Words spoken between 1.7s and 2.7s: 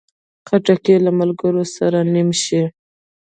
سره نیم شي.